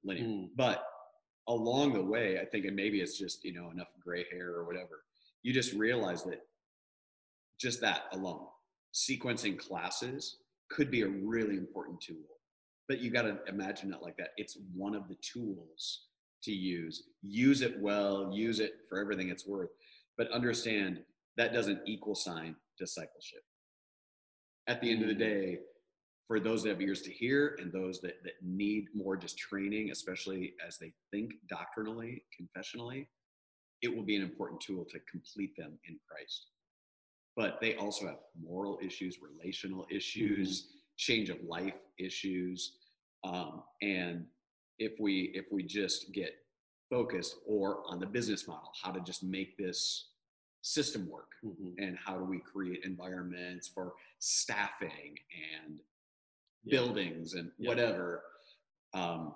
linear. 0.04 0.24
Mm, 0.24 0.48
But 0.56 0.84
along 1.48 1.92
the 1.92 2.02
way, 2.02 2.40
I 2.40 2.44
think, 2.46 2.64
and 2.66 2.74
maybe 2.76 3.00
it's 3.00 3.18
just 3.18 3.44
you 3.44 3.52
know 3.52 3.70
enough 3.70 3.88
gray 4.02 4.24
hair 4.30 4.50
or 4.50 4.64
whatever, 4.64 5.04
you 5.42 5.52
just 5.52 5.72
realize 5.74 6.24
that 6.24 6.40
just 7.60 7.80
that 7.80 8.04
alone, 8.12 8.46
sequencing 8.94 9.58
classes 9.58 10.38
could 10.70 10.90
be 10.90 11.02
a 11.02 11.08
really 11.08 11.56
important 11.56 12.00
tool. 12.00 12.16
But 12.88 13.00
you 13.00 13.10
got 13.10 13.22
to 13.22 13.38
imagine 13.48 13.92
it 13.92 14.02
like 14.02 14.16
that. 14.18 14.30
It's 14.36 14.58
one 14.74 14.94
of 14.94 15.08
the 15.08 15.16
tools 15.16 16.06
to 16.42 16.52
use. 16.52 17.04
Use 17.22 17.62
it 17.62 17.78
well. 17.80 18.30
Use 18.34 18.60
it 18.60 18.72
for 18.88 18.98
everything 18.98 19.28
it's 19.30 19.46
worth. 19.46 19.70
But 20.18 20.30
understand 20.30 21.02
that 21.36 21.52
doesn't 21.52 21.80
equal 21.86 22.14
sign 22.14 22.56
discipleship. 22.78 23.42
At 24.66 24.80
the 24.80 24.90
end 24.90 25.02
of 25.02 25.08
the 25.08 25.14
Mm. 25.14 25.18
day, 25.18 25.58
for 26.26 26.40
those 26.40 26.62
that 26.62 26.70
have 26.70 26.80
ears 26.82 27.02
to 27.02 27.12
hear 27.12 27.56
and 27.60 27.72
those 27.72 28.00
that, 28.00 28.22
that 28.24 28.42
need 28.42 28.86
more 28.94 29.16
just 29.16 29.36
training, 29.38 29.90
especially 29.90 30.54
as 30.66 30.78
they 30.78 30.92
think 31.10 31.34
doctrinally, 31.48 32.24
confessionally, 32.36 33.08
it 33.82 33.88
will 33.94 34.04
be 34.04 34.16
an 34.16 34.22
important 34.22 34.60
tool 34.60 34.84
to 34.86 35.00
complete 35.00 35.54
them 35.56 35.78
in 35.84 35.98
Christ. 36.08 36.48
but 37.34 37.58
they 37.62 37.74
also 37.76 38.06
have 38.06 38.18
moral 38.38 38.78
issues, 38.82 39.18
relational 39.22 39.86
issues, 39.90 40.64
Mm-hmm. 40.64 40.78
Change 40.96 41.30
of 41.30 41.42
life 41.44 41.74
issues, 41.98 42.78
um, 43.24 43.62
and 43.80 44.26
if 44.78 44.92
we 44.98 45.32
if 45.34 45.46
we 45.52 45.62
just 45.62 46.12
get 46.12 46.34
focused 46.90 47.36
or 47.46 47.82
on 47.86 47.98
the 47.98 48.06
business 48.06 48.46
model, 48.46 48.70
how 48.82 48.90
to 48.90 49.00
just 49.00 49.22
make 49.22 49.56
this 49.56 50.08
system 50.62 51.08
work, 51.08 51.30
Mhm. 51.42 51.74
and 51.78 51.96
how 51.98 52.16
do 52.18 52.24
we 52.24 52.38
create 52.38 52.84
environments 52.84 53.66
for 53.68 53.94
staffing 54.18 55.18
and 55.60 55.80
Yeah. 56.64 56.78
buildings 56.78 57.34
and 57.34 57.50
Yeah. 57.58 57.68
whatever. 57.68 58.24
Um, 58.94 59.34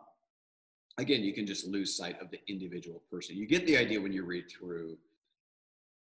again, 0.98 1.24
you 1.24 1.32
can 1.32 1.46
just 1.46 1.66
lose 1.66 1.96
sight 1.96 2.20
of 2.20 2.30
the 2.30 2.40
individual 2.48 3.00
person. 3.10 3.36
You 3.36 3.46
get 3.46 3.66
the 3.66 3.76
idea 3.76 4.00
when 4.00 4.12
you 4.12 4.24
read 4.24 4.48
through 4.50 4.98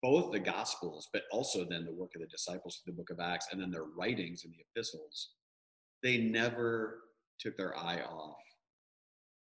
both 0.02 0.32
the 0.32 0.38
Gospels, 0.40 1.08
but 1.12 1.22
also 1.32 1.64
then 1.64 1.84
the 1.84 1.92
work 1.92 2.14
of 2.14 2.20
the 2.20 2.26
disciples, 2.28 2.76
through 2.84 2.92
the 2.92 2.96
book 2.96 3.10
of 3.10 3.20
Acts, 3.20 3.48
and 3.52 3.60
then 3.60 3.70
their 3.70 3.84
writings 3.84 4.44
in 4.44 4.50
the 4.52 4.58
epistles. 4.70 5.30
They 6.02 6.18
never 6.18 7.04
took 7.38 7.56
their 7.56 7.76
eye 7.76 8.02
off 8.02 8.38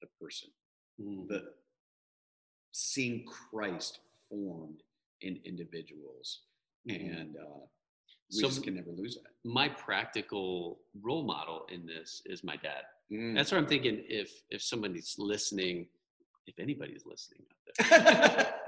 the 0.01 0.07
person, 0.21 0.49
Mhm. 0.99 1.27
the 1.27 1.53
seeing 2.71 3.25
Christ 3.25 3.99
formed 4.29 4.83
in 5.21 5.37
individuals, 5.45 6.43
Mhm. 6.87 7.19
and 7.21 7.37
uh, 7.37 7.59
we 8.31 8.39
So- 8.41 8.47
just 8.47 8.63
can 8.63 8.75
never 8.75 8.91
lose 8.91 9.15
that. 9.15 9.33
my 9.43 9.67
practical 9.69 10.79
role 11.01 11.23
model 11.23 11.65
in 11.67 11.85
this 11.85 12.21
is 12.25 12.43
my 12.43 12.55
dad. 12.57 12.85
Mm. 13.11 13.35
That's 13.35 13.51
what 13.51 13.57
I'm 13.59 13.67
thinking. 13.67 14.03
If 14.07 14.43
if 14.49 14.61
somebody's 14.61 15.17
listening, 15.17 15.89
if 16.45 16.59
anybody's 16.59 17.05
listening 17.05 17.45
out 17.49 17.63
there, 17.77 18.63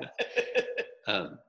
um, 1.08 1.40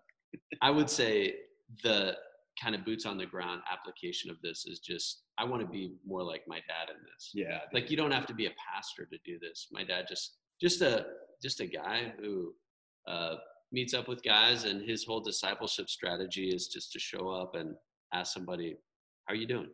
I 0.62 0.70
would 0.70 0.90
say 0.90 1.34
the 1.82 2.16
kind 2.62 2.75
of 2.75 2.84
boots 2.84 3.06
on 3.06 3.16
the 3.16 3.26
ground 3.26 3.62
application 3.72 4.30
of 4.30 4.37
this 4.42 4.66
is 4.66 4.80
just 4.80 5.22
I 5.38 5.44
want 5.44 5.62
to 5.62 5.68
be 5.68 5.94
more 6.06 6.22
like 6.22 6.42
my 6.46 6.56
dad 6.56 6.90
in 6.90 6.96
this. 7.02 7.30
yeah, 7.32 7.60
Like 7.72 7.90
you 7.90 7.96
don't 7.96 8.10
have 8.10 8.26
to 8.26 8.34
be 8.34 8.46
a 8.46 8.52
pastor 8.72 9.06
to 9.06 9.18
do 9.25 9.38
this. 9.38 9.68
My 9.72 9.84
dad 9.84 10.06
just 10.08 10.37
just 10.60 10.82
a 10.82 11.06
just 11.42 11.60
a 11.60 11.66
guy 11.66 12.12
who 12.20 12.52
uh, 13.08 13.37
meets 13.72 13.94
up 13.94 14.08
with 14.08 14.22
guys, 14.22 14.64
and 14.64 14.82
his 14.82 15.04
whole 15.04 15.20
discipleship 15.20 15.88
strategy 15.88 16.50
is 16.50 16.68
just 16.68 16.92
to 16.92 16.99
show 16.99 17.30
up 17.30 17.54
and 17.54 17.75
ask 18.12 18.34
somebody, 18.34 18.76
"How 19.26 19.32
are 19.32 19.37
you 19.37 19.46
doing? 19.46 19.68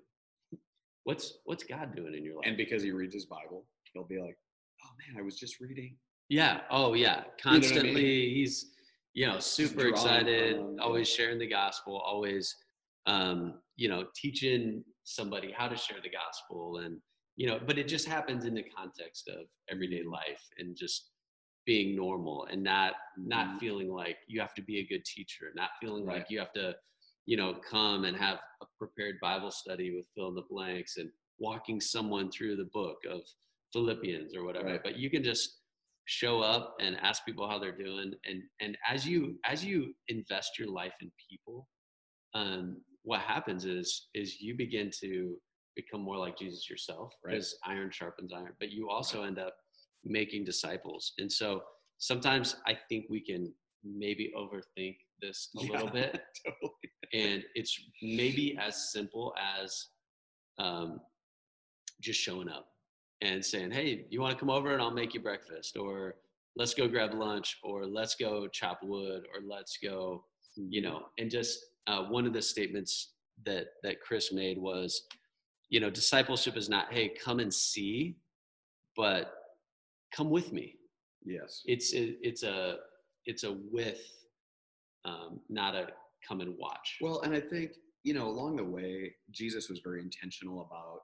What's 1.05 1.39
what's 1.45 1.65
God 1.65 1.97
doing 1.97 2.15
in 2.15 2.25
your 2.25 2.37
life?" 2.37 2.45
and 2.47 2.57
because 2.57 2.83
he 2.83 2.93
reads 2.93 3.15
his 3.15 3.27
Bible, 3.27 3.67
he'll 3.93 4.05
be 4.05 4.21
like, 4.21 4.39
"Oh 4.85 4.91
man, 4.99 5.21
I 5.21 5.25
was 5.25 5.37
just 5.37 5.61
reading." 5.61 5.97
Yeah. 6.29 6.61
Oh, 6.71 6.95
yeah. 6.95 7.17
what 7.17 7.27
I 7.45 7.51
mean? 7.53 7.63
Constantly, 7.63 8.35
he's 8.35 8.73
you 9.17 9.27
know 9.27 9.41
super 9.41 9.87
excited, 9.89 10.57
from, 10.59 10.79
always 10.79 11.09
sharing 11.09 11.39
the 11.39 11.49
gospel, 11.49 11.97
always 12.07 12.55
um, 13.07 13.55
you 13.77 13.89
know 13.89 14.05
teaching 14.15 14.85
somebody 15.05 15.51
how 15.57 15.67
to 15.67 15.77
share 15.77 15.99
the 16.03 16.11
gospel, 16.11 16.79
and 16.85 16.99
you 17.37 17.47
know, 17.49 17.59
but 17.67 17.79
it 17.79 17.89
just 17.89 18.07
happens 18.07 18.45
in 18.45 18.55
the 18.55 18.65
context 18.77 19.29
of 19.29 19.47
everyday 19.71 20.01
Mm-hmm. 20.01 20.11
life 20.11 20.45
and 20.59 20.77
just 20.77 21.11
being 21.65 21.97
normal 21.97 22.47
and 22.51 22.63
not 22.63 22.93
not 23.17 23.47
Mhm. 23.49 23.59
feeling 23.59 23.91
like 23.91 24.19
you 24.29 24.39
have 24.41 24.55
to 24.55 24.63
be 24.63 24.79
a 24.81 24.87
good 24.87 25.05
teacher, 25.05 25.51
not 25.57 25.71
feeling 25.81 26.05
Right. 26.05 26.19
like 26.19 26.31
you 26.31 26.39
have 26.39 26.53
to 26.53 26.77
you 27.25 27.39
know 27.39 27.55
come 27.55 28.05
and 28.05 28.15
have 28.17 28.39
a 28.61 28.67
prepared 28.79 29.17
Bible 29.21 29.51
study 29.51 29.97
with 29.97 30.07
fill 30.15 30.29
in 30.29 30.35
the 30.35 30.43
blanks 30.51 30.99
and 30.99 31.11
walking 31.39 31.81
someone 31.81 32.31
through 32.31 32.57
the 32.57 32.71
book 32.79 32.99
of 33.09 33.23
Philippians 33.73 34.37
or 34.37 34.45
whatever. 34.45 34.73
Right. 34.73 34.83
But 34.85 34.97
you 34.99 35.09
can 35.11 35.25
just 35.25 35.63
show 36.07 36.41
up 36.41 36.77
and 36.81 36.97
ask 37.03 37.25
people 37.25 37.49
how 37.49 37.59
they're 37.59 37.77
doing. 37.77 38.13
And 38.25 38.43
and 38.61 38.77
as 38.89 39.07
you 39.07 39.39
as 39.45 39.65
you 39.65 39.95
invest 40.09 40.59
your 40.59 40.69
life 40.69 40.95
in 41.01 41.11
people 41.31 41.69
um 42.35 42.77
what 43.03 43.21
happens 43.21 43.65
is 43.65 44.09
is 44.15 44.41
you 44.41 44.57
begin 44.57 44.91
to 45.01 45.37
become 45.77 46.01
more 46.01 46.17
like 46.17 46.37
jesus 46.39 46.69
yourself 46.69 47.13
Right. 47.25 47.33
because 47.33 47.57
iron 47.65 47.91
sharpens 47.91 48.33
iron 48.33 48.55
but 48.59 48.71
you 48.71 48.89
also 48.89 49.23
end 49.23 49.39
up 49.39 49.55
making 50.05 50.45
disciples. 50.45 51.13
And 51.19 51.31
so 51.31 51.63
sometimes 51.99 52.57
i 52.67 52.77
think 52.89 53.07
we 53.11 53.21
can 53.21 53.53
maybe 53.85 54.33
overthink 54.37 54.97
this 55.21 55.49
a 55.57 55.61
little 55.73 55.89
bit. 55.89 56.21
totally. 56.45 56.91
and 57.15 57.43
it's 57.55 57.79
maybe 58.03 58.57
as 58.61 58.91
simple 58.93 59.33
as 59.59 59.87
um, 60.59 61.01
just 62.01 62.21
showing 62.21 62.49
up 62.49 62.67
and 63.23 63.45
saying 63.45 63.71
hey 63.71 64.05
you 64.11 64.21
want 64.21 64.33
to 64.35 64.39
come 64.39 64.51
over 64.51 64.73
and 64.73 64.83
i'll 64.83 64.91
make 64.91 65.15
you 65.15 65.21
breakfast 65.21 65.77
or 65.77 66.17
let's 66.57 66.75
go 66.75 66.87
grab 66.89 67.15
lunch 67.15 67.59
or 67.63 67.87
let's 67.87 68.15
go 68.15 68.47
chop 68.49 68.81
wood 68.83 69.25
or 69.35 69.41
let's 69.47 69.79
go 69.83 70.25
you 70.57 70.83
know 70.83 71.03
and 71.19 71.31
just 71.31 71.59
uh, 71.87 72.03
one 72.05 72.27
of 72.27 72.33
the 72.33 72.43
statements 72.43 73.13
that 73.45 73.67
that 73.83 74.01
chris 74.01 74.33
made 74.33 74.59
was 74.59 75.03
you 75.69 75.81
know 75.81 75.91
discipleship 75.91 76.57
is 76.57 76.69
not 76.69 76.93
hey 76.93 77.09
come 77.09 77.39
and 77.41 77.53
see 77.53 78.17
but 78.97 79.33
come 80.15 80.31
with 80.31 80.53
me 80.53 80.75
Yes. 81.25 81.63
it's 81.67 81.93
it, 81.93 82.19
it's 82.23 82.43
a 82.45 82.77
it's 83.25 83.43
a 83.45 83.57
with 83.73 84.01
um, 85.05 85.41
not 85.49 85.75
a 85.75 85.89
come 86.27 86.41
and 86.41 86.55
watch 86.59 86.99
Well, 87.01 87.21
and 87.23 87.35
I 87.35 87.41
think, 87.41 87.73
you 88.03 88.15
know, 88.15 88.29
along 88.29 88.57
the 88.57 88.65
way, 88.65 89.15
Jesus 89.31 89.69
was 89.69 89.81
very 89.81 90.01
intentional 90.01 90.63
about 90.63 91.03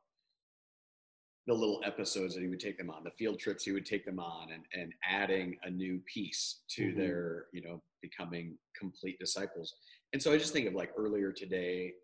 the 1.46 1.52
little 1.52 1.80
episodes 1.84 2.34
that 2.34 2.40
he 2.40 2.46
would 2.48 2.60
take 2.60 2.78
them 2.78 2.90
on, 2.90 3.02
the 3.02 3.10
field 3.12 3.38
trips 3.38 3.64
he 3.64 3.72
would 3.72 3.86
take 3.86 4.04
them 4.04 4.20
on, 4.20 4.52
and, 4.52 4.64
and 4.74 4.92
adding 5.04 5.58
a 5.64 5.70
new 5.70 6.00
piece 6.12 6.62
to 6.68 6.92
Mhm. 6.92 6.96
their, 6.96 7.46
you 7.52 7.60
know, 7.62 7.82
becoming 8.00 8.56
complete 8.78 9.18
disciples. 9.18 9.74
And 10.12 10.22
so 10.22 10.32
I 10.32 10.38
just 10.38 10.52
think 10.52 10.68
of 10.68 10.74
like 10.74 10.92
earlier 10.96 11.32
today, 11.32 11.94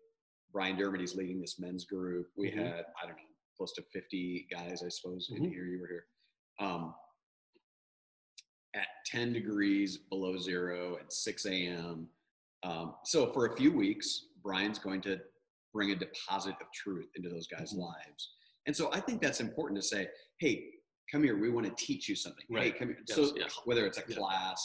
Brian 0.51 0.75
Dermody's 0.77 1.15
leading 1.15 1.39
this 1.39 1.57
men's 1.59 1.85
group. 1.85 2.31
We 2.35 2.51
Mhm. 2.51 2.57
had, 2.57 2.85
I 3.01 3.05
don't 3.07 3.15
know, 3.15 3.23
close 3.55 3.71
to 3.73 3.81
50 3.93 4.47
guys, 4.51 4.83
I 4.83 4.89
suppose, 4.89 5.29
in 5.29 5.37
Mhm. 5.43 5.49
here. 5.51 5.65
You 5.65 5.79
were 5.79 5.87
here. 5.87 6.07
Um, 6.59 6.95
at 8.73 8.87
10 9.05 9.31
degrees 9.33 9.97
below 9.97 10.37
zero 10.37 10.97
at 10.97 11.11
6 11.13 11.45
a.m. 11.45 12.09
Um, 12.63 12.97
so 13.05 13.31
for 13.31 13.45
a 13.47 13.55
few 13.57 13.71
weeks, 13.71 14.27
Brian's 14.43 14.79
going 14.79 15.01
to 15.01 15.21
bring 15.71 15.91
a 15.91 15.95
deposit 15.95 16.55
of 16.61 16.71
truth 16.73 17.09
into 17.15 17.29
those 17.29 17.47
guys' 17.47 17.73
Mhm. 17.73 17.79
lives. 17.79 18.35
And 18.65 18.75
so 18.75 18.91
I 18.93 18.99
think 18.99 19.21
that's 19.21 19.39
important 19.39 19.79
to 19.81 19.85
say, 19.87 20.07
hey, 20.39 20.65
come 21.11 21.23
here, 21.23 21.37
we 21.37 21.49
want 21.49 21.65
to 21.65 21.85
teach 21.85 22.07
you 22.07 22.15
something. 22.15 22.45
Hey, 22.49 22.55
Right. 22.55 22.77
come 22.77 22.89
here. 22.89 22.99
Yes, 23.07 23.15
so 23.15 23.35
yeah. 23.35 23.47
whether 23.65 23.85
it's 23.85 23.97
a 23.97 24.03
class, 24.03 24.61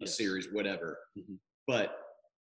a 0.00 0.04
Yes. 0.04 0.16
series, 0.16 0.50
whatever. 0.52 0.98
Mhm. 1.16 1.38
But 1.66 1.98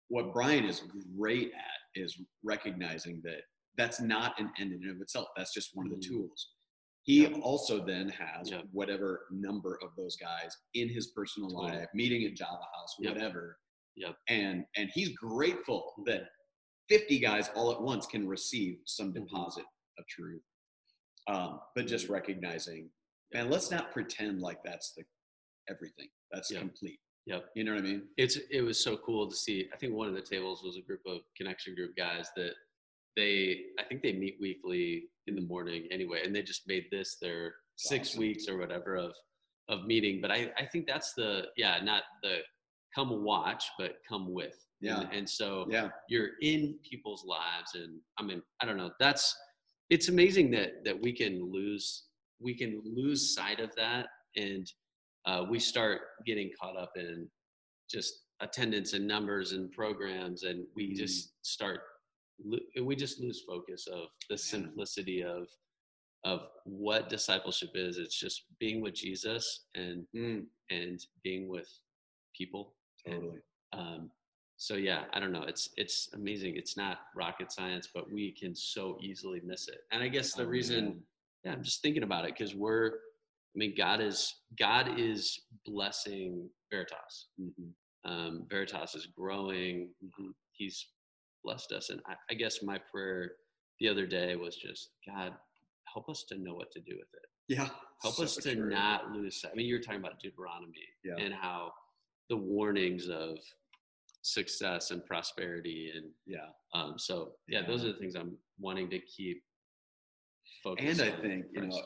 what 0.09 0.33
Brian 0.33 0.65
is 0.65 0.81
great 1.17 1.51
at 1.53 1.79
is 1.95 2.19
recognizing 2.43 3.21
that 3.21 3.43
that's 3.75 3.99
not 3.99 4.39
an 4.39 4.51
end 4.59 4.71
in 4.71 4.83
and 4.83 4.91
of 4.95 5.01
itself. 5.01 5.29
That's 5.35 5.53
just 5.53 5.75
one 5.75 5.87
of 5.87 5.91
the 5.91 5.97
Mhm. 5.97 6.07
tools. 6.09 6.49
He 7.03 7.23
Yeah. 7.23 7.39
also 7.39 7.83
then 7.83 8.09
has 8.09 8.49
Yeah. 8.51 8.61
whatever 8.71 9.27
number 9.31 9.79
of 9.81 9.95
those 9.95 10.15
guys 10.15 10.55
in 10.73 10.87
his 10.89 11.07
personal 11.07 11.49
Totally. 11.49 11.71
life, 11.79 11.89
meeting 11.93 12.23
at 12.25 12.35
Java 12.35 12.63
House, 12.75 12.95
Yep. 12.99 13.13
whatever. 13.15 13.59
Yep. 13.95 14.17
And 14.27 14.65
and 14.75 14.89
he's 14.93 15.09
grateful 15.15 15.93
Mhm. 15.99 16.05
that 16.05 16.31
50 16.87 17.17
guys 17.19 17.49
all 17.49 17.71
at 17.71 17.81
once 17.81 18.05
can 18.05 18.27
receive 18.27 18.81
some 18.85 19.11
Mhm. 19.11 19.25
deposit 19.25 19.65
of 19.97 20.05
truth. 20.07 20.43
Um, 21.27 21.61
but 21.75 21.87
just 21.87 22.07
Mhm. 22.07 22.11
recognizing, 22.11 22.91
and 23.33 23.49
let's 23.49 23.71
not 23.71 23.91
pretend 23.91 24.41
like 24.41 24.61
that's 24.63 24.93
the 24.93 25.03
everything. 25.69 26.09
That's 26.31 26.51
Yep. 26.51 26.59
complete. 26.61 26.99
Yep. 27.25 27.51
You 27.55 27.63
know 27.63 27.73
what 27.73 27.81
I 27.83 27.87
mean? 27.87 28.09
it's 28.17 28.35
it 28.51 28.61
was 28.61 28.83
so 28.83 28.97
cool 28.97 29.29
to 29.29 29.35
see 29.35 29.69
i 29.73 29.77
think 29.77 29.93
one 29.93 30.09
of 30.09 30.13
the 30.13 30.21
tables 30.21 30.61
was 30.61 30.75
a 30.75 30.81
group 30.81 30.99
of 31.05 31.21
connection 31.37 31.73
group 31.73 31.95
guys 31.95 32.29
that 32.35 32.53
they 33.15 33.67
i 33.79 33.83
think 33.85 34.01
they 34.03 34.11
meet 34.11 34.35
weekly 34.41 35.09
in 35.27 35.35
the 35.35 35.41
morning 35.41 35.87
anyway 35.89 36.21
and 36.25 36.35
they 36.35 36.41
just 36.43 36.67
made 36.67 36.85
this 36.91 37.15
their 37.21 37.55
six 37.77 38.09
awesome. 38.09 38.19
weeks 38.19 38.49
or 38.49 38.57
whatever 38.57 38.95
of 38.97 39.15
of 39.69 39.85
meeting 39.85 40.19
but 40.19 40.31
i 40.31 40.51
i 40.57 40.65
think 40.65 40.85
that's 40.85 41.13
the 41.13 41.47
yeah 41.55 41.79
not 41.81 42.03
the 42.23 42.39
come 42.93 43.23
watch 43.23 43.63
but 43.79 43.99
come 44.07 44.33
with 44.33 44.57
Yeah. 44.81 44.99
and, 45.01 45.13
and 45.13 45.29
so 45.29 45.65
Yeah. 45.71 45.91
you're 46.09 46.31
in 46.41 46.77
people's 46.83 47.23
lives 47.23 47.73
and 47.75 48.01
i 48.19 48.23
mean 48.23 48.43
i 48.59 48.65
don't 48.65 48.77
know 48.77 48.91
that's 48.99 49.33
it's 49.93 50.09
amazing 50.09 50.49
that 50.49 50.83
that 50.83 50.99
we 51.05 51.11
can 51.13 51.33
lose 51.51 52.05
we 52.39 52.53
can 52.55 52.81
lose 52.83 53.33
sight 53.35 53.59
of 53.59 53.69
that 53.75 54.07
and 54.35 54.65
uh, 55.25 55.45
we 55.49 55.59
start 55.59 56.01
getting 56.25 56.49
caught 56.59 56.75
up 56.75 56.91
in 56.95 57.27
just 57.89 58.11
attendance 58.41 58.93
and 58.93 59.07
numbers 59.07 59.51
and 59.51 59.71
programs 59.71 60.43
and 60.43 60.65
we 60.75 60.83
Mhm. 60.91 60.97
just 60.97 61.33
start 61.45 61.81
we 62.81 62.95
just 62.95 63.19
lose 63.19 63.41
focus 63.47 63.85
of 63.87 64.07
the 64.29 64.37
simplicity 64.37 65.23
of 65.23 65.47
of 66.25 66.39
what 66.65 67.09
discipleship 67.09 67.71
is. 67.75 67.97
It's 67.97 68.17
just 68.17 68.45
being 68.59 68.81
with 68.81 68.95
jesus 68.95 69.65
and 69.75 70.07
Mm, 70.15 70.47
and 70.71 70.97
being 71.23 71.47
with 71.47 71.69
people 72.35 72.73
and 73.05 73.39
um, 73.73 74.09
so 74.63 74.75
yeah 74.75 75.03
i 75.11 75.19
don't 75.19 75.33
know 75.33 75.43
it's 75.43 75.69
it's 75.75 76.07
amazing 76.13 76.55
it's 76.55 76.77
not 76.77 76.99
rocket 77.17 77.51
science 77.51 77.89
but 77.93 78.09
we 78.09 78.31
can 78.31 78.55
so 78.55 78.97
easily 79.01 79.41
miss 79.43 79.67
it 79.67 79.79
and 79.91 80.01
i 80.01 80.07
guess 80.07 80.31
the 80.33 80.43
Oh, 80.43 80.45
reason 80.45 81.01
yeah 81.43 81.51
i'm 81.51 81.63
just 81.63 81.81
thinking 81.81 82.03
about 82.03 82.23
it 82.23 82.33
because 82.37 82.55
we're 82.55 82.87
i 82.87 83.55
mean 83.55 83.73
god 83.77 83.99
is 83.99 84.33
god 84.57 84.97
is 84.97 85.41
blessing 85.65 86.49
veritas 86.71 87.27
Mhm. 87.41 87.71
um, 88.05 88.45
veritas 88.49 88.95
is 88.95 89.05
growing 89.07 89.89
he's 90.53 90.87
blessed 91.43 91.73
us. 91.73 91.89
And 91.89 91.99
I, 92.05 92.13
I 92.31 92.35
guess 92.35 92.63
my 92.63 92.77
prayer 92.91 93.33
the 93.81 93.89
other 93.89 94.05
day 94.05 94.37
was 94.37 94.55
just, 94.55 94.91
God, 95.05 95.33
help 95.93 96.07
us 96.07 96.23
to 96.29 96.37
know 96.37 96.53
what 96.53 96.71
to 96.71 96.79
do 96.79 96.93
with 96.97 97.09
it. 97.21 97.25
Yeah. 97.49 97.67
Help 98.01 98.15
so 98.15 98.23
us 98.23 98.35
to 98.37 98.55
true. 98.55 98.69
not 98.69 99.11
lose 99.11 99.41
sight. 99.41 99.51
I 99.51 99.55
mean, 99.55 99.65
you 99.65 99.75
were 99.75 99.81
talking 99.81 99.99
about 99.99 100.21
Deuteronomy 100.21 100.87
Yeah. 101.03 101.15
and 101.17 101.33
how 101.33 101.73
the 102.29 102.37
warnings 102.37 103.09
of 103.09 103.39
success 104.23 104.91
and 104.91 105.05
prosperity 105.05 105.91
and 105.95 106.09
Yeah. 106.25 106.49
um, 106.73 106.97
so 106.97 107.35
yeah, 107.47 107.61
those 107.65 107.83
are 107.83 107.91
the 107.91 107.99
things 107.99 108.15
I'm 108.15 108.37
wanting 108.57 108.89
to 108.89 108.99
keep 108.99 109.43
focused. 110.63 111.01
And 111.01 111.13
I 111.13 111.21
think, 111.21 111.45
you 111.51 111.61
know, 111.67 111.81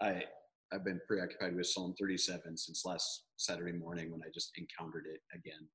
I 0.00 0.24
I've 0.72 0.84
been 0.84 1.00
preoccupied 1.06 1.54
with 1.56 1.66
Psalm 1.66 1.94
37 1.98 2.56
since 2.58 2.84
last 2.84 3.24
Saturday 3.36 3.72
morning 3.72 4.10
when 4.10 4.20
I 4.22 4.28
just 4.34 4.52
encountered 4.58 5.06
it 5.06 5.20
again. 5.34 5.66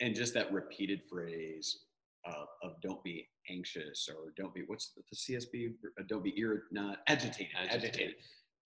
And 0.00 0.14
just 0.14 0.34
that 0.34 0.52
repeated 0.52 1.00
phrase 1.10 1.84
uh, 2.28 2.44
of 2.62 2.72
don't 2.82 3.02
be 3.04 3.26
anxious 3.50 4.08
or 4.10 4.32
don't 4.36 4.52
be 4.54 4.62
what's 4.66 4.92
the, 4.94 5.02
the 5.10 5.16
CSB 5.16 5.74
Uh, 5.98 6.02
don't 6.08 6.24
be 6.24 6.34
ir- 6.38 6.64
not 6.72 6.98
agitated, 7.08 7.52
agitated 7.56 7.84
Agitated. 7.90 8.14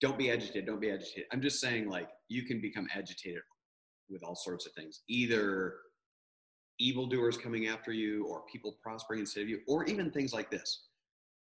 don't 0.00 0.18
be 0.18 0.30
agitated 0.30 0.66
don't 0.66 0.80
be 0.80 0.90
agitated 0.92 1.25
i'm 1.33 1.42
just 1.42 1.61
saying 1.61 1.88
like 1.90 2.09
you 2.28 2.45
can 2.45 2.61
become 2.61 2.87
agitated 2.95 3.42
with 4.09 4.23
all 4.23 4.37
sorts 4.37 4.64
of 4.66 4.73
things 4.75 5.02
either 5.09 5.75
evildoers 6.78 7.37
coming 7.37 7.66
after 7.68 7.92
you 7.92 8.25
or 8.26 8.42
people 8.50 8.76
prospering 8.82 9.20
instead 9.20 9.42
of 9.42 9.49
you 9.49 9.61
or 9.66 9.85
even 9.85 10.11
things 10.11 10.32
like 10.32 10.50
this 10.50 10.85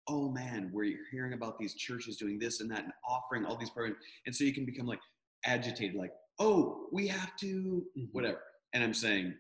oh 0.08 0.30
man 0.30 0.70
we're 0.74 0.98
hearing 1.12 1.34
about 1.34 1.58
these 1.58 1.74
churches 1.76 2.18
doing 2.18 2.38
this 2.38 2.60
and 2.62 2.70
that 2.70 2.84
and 2.84 2.94
offering 3.08 3.46
all 3.46 3.56
these 3.56 3.70
programs 3.70 3.98
and 4.26 4.36
so 4.36 4.44
you 4.44 4.54
can 4.54 4.66
become 4.66 4.86
like 4.86 5.00
agitated 5.46 5.96
like 5.96 6.12
oh 6.40 6.88
we 6.92 7.08
have 7.08 7.36
to 7.38 7.86
Mhm. 7.98 8.10
whatever 8.12 8.42
and 8.74 8.84
i'm 8.84 8.94
saying 8.94 9.34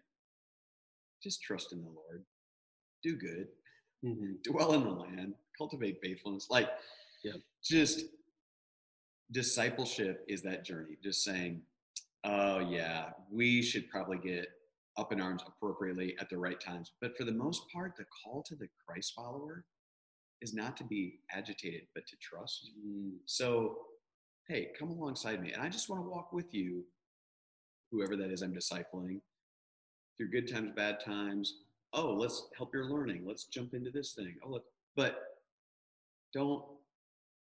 just 1.22 1.42
trust 1.44 1.74
in 1.74 1.82
the 1.82 1.90
lord 1.90 2.26
do 3.04 3.16
good 3.16 3.48
Mhm. 4.04 4.42
dwell 4.44 4.74
in 4.74 4.84
the 4.84 4.90
land, 4.90 5.34
cultivate 5.58 6.02
faithfulness. 6.02 6.50
Like, 6.50 6.70
Yep. 7.24 7.36
just 7.64 8.06
discipleship 9.32 10.26
is 10.28 10.42
that 10.44 10.66
journey. 10.66 10.98
Just 11.02 11.24
saying, 11.24 11.66
oh, 12.26 12.60
yeah, 12.60 13.12
we 13.30 13.62
should 13.62 13.90
probably 13.90 14.18
get 14.18 14.48
up 14.98 15.12
in 15.12 15.22
arms 15.22 15.44
appropriately 15.48 16.16
at 16.20 16.30
the 16.30 16.38
right 16.38 16.60
times. 16.60 16.92
But 17.02 17.18
for 17.18 17.24
the 17.24 17.32
most 17.32 17.64
part, 17.72 17.94
the 17.98 18.06
call 18.24 18.44
to 18.44 18.56
the 18.56 18.68
Christ 18.86 19.14
follower 19.16 19.66
is 20.42 20.54
not 20.54 20.78
to 20.78 20.84
be 20.84 21.20
agitated, 21.32 21.84
but 21.96 22.06
to 22.08 22.16
trust. 22.22 22.72
Mm, 22.86 23.14
So, 23.26 23.78
hey, 24.48 24.70
come 24.78 24.90
alongside 24.90 25.42
me. 25.42 25.52
And 25.54 25.62
I 25.62 25.70
just 25.70 25.90
want 25.90 26.04
to 26.04 26.10
walk 26.10 26.34
with 26.34 26.54
you, 26.54 26.84
whoever 27.92 28.16
that 28.18 28.32
is 28.32 28.42
I'm 28.42 28.54
discipling, 28.54 29.22
through 30.18 30.32
good 30.32 30.52
times, 30.52 30.72
bad 30.76 31.00
times. 31.00 31.56
Oh, 31.94 32.14
let's 32.14 32.48
help 32.58 32.74
your 32.74 32.86
learning. 32.86 33.24
Let's 33.26 33.46
jump 33.46 33.74
into 33.74 33.90
this 33.92 34.14
thing. 34.14 34.36
Oh, 34.46 34.50
look, 34.50 34.66
but 34.96 35.18
don't 36.34 36.64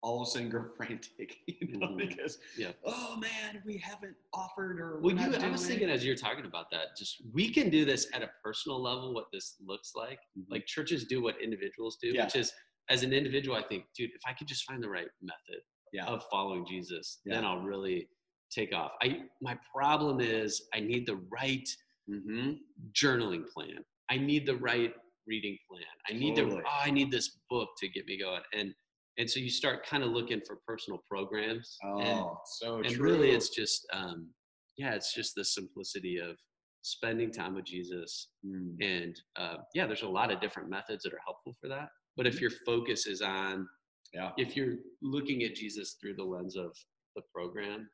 all 0.01 0.21
of 0.21 0.27
a 0.27 0.31
sudden 0.31 0.49
grow 0.49 0.63
frantic, 0.77 1.37
you 1.47 1.77
know, 1.77 1.87
Mhm. 1.87 1.97
because 1.97 2.37
Yeah. 2.57 2.71
oh 2.85 3.17
man, 3.17 3.61
we 3.65 3.77
haven't 3.77 4.15
offered 4.33 4.79
or 4.79 4.99
Well, 5.01 5.15
you, 5.17 5.35
I 5.35 5.49
was 5.49 5.65
thinking 5.67 5.89
as 5.89 6.05
you're 6.05 6.15
talking 6.15 6.45
about 6.45 6.69
that, 6.71 6.95
just 6.97 7.21
we 7.33 7.51
can 7.51 7.69
do 7.69 7.85
this 7.85 8.07
at 8.13 8.21
a 8.21 8.29
personal 8.43 8.81
level, 8.81 9.13
what 9.13 9.25
this 9.31 9.57
looks 9.65 9.93
like. 9.95 10.19
Mhm. 10.37 10.45
Like 10.49 10.65
churches 10.65 11.05
do 11.05 11.21
what 11.21 11.41
individuals 11.41 11.97
do, 12.01 12.09
Yeah. 12.09 12.25
which 12.25 12.35
is 12.35 12.53
as 12.89 13.03
an 13.03 13.13
individual, 13.13 13.55
I 13.55 13.61
think, 13.63 13.85
dude, 13.95 14.11
if 14.11 14.21
I 14.25 14.33
could 14.33 14.47
just 14.47 14.63
find 14.65 14.81
the 14.81 14.89
right 14.89 15.07
method 15.21 15.61
yeah, 15.91 16.05
of 16.05 16.23
following 16.31 16.65
Jesus, 16.65 17.21
then 17.25 17.43
I'll 17.45 17.61
really 17.61 18.09
take 18.51 18.73
off. 18.73 18.93
I 19.01 19.23
my 19.41 19.57
problem 19.73 20.21
is 20.21 20.67
I 20.73 20.79
need 20.79 21.05
the 21.05 21.17
right 21.31 21.67
hmm 22.07 22.53
journaling 22.93 23.47
plan. 23.49 23.83
I 24.09 24.17
need 24.17 24.45
the 24.47 24.55
right 24.57 24.93
reading 25.27 25.57
plan. 25.69 25.83
I 26.09 26.13
need 26.13 26.35
Totally. 26.35 26.61
to 26.61 26.67
oh, 26.67 26.79
I 26.81 26.89
need 26.89 27.11
this 27.11 27.37
book 27.49 27.69
to 27.79 27.87
get 27.89 28.05
me 28.07 28.17
going. 28.17 28.41
And 28.53 28.73
and 29.19 29.29
so 29.29 29.39
you 29.39 29.49
start 29.49 29.85
kind 29.85 30.01
of 30.01 30.09
looking 30.09 30.41
for 30.47 30.57
personal 30.65 31.03
programs. 31.07 31.77
and 31.83 32.19
oh, 32.19 32.37
so 32.59 32.77
and 32.77 32.87
true. 32.95 33.11
really 33.11 33.31
it's 33.31 33.49
just 33.49 33.85
um 33.93 34.29
yeah 34.77 34.91
it's 34.93 35.13
just 35.13 35.35
the 35.35 35.43
simplicity 35.45 36.17
of 36.17 36.35
spending 36.81 37.31
time 37.31 37.53
with 37.55 37.65
jesus 37.65 38.29
Mm, 38.45 38.75
and 38.81 39.19
uh, 39.35 39.57
yeah 39.75 39.85
there's 39.85 40.03
a 40.03 40.07
lot 40.07 40.31
of 40.31 40.39
different 40.39 40.69
methods 40.69 41.03
that 41.03 41.13
are 41.13 41.19
helpful 41.25 41.53
for 41.61 41.67
that 41.67 41.89
but 42.15 42.25
if 42.25 42.39
your 42.39 42.51
focus 42.65 43.05
is 43.05 43.21
on 43.21 43.67
yeah, 44.13 44.31
if 44.37 44.55
you're 44.55 44.75
looking 45.01 45.43
at 45.43 45.55
jesus 45.55 45.97
through 45.99 46.15
the 46.15 46.23
lens 46.23 46.55
of 46.55 46.71
the 47.17 47.21
program 47.35 47.89